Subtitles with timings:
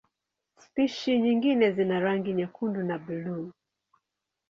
[0.57, 3.49] Spishi nyingine zina rangi nyekundu na buluu.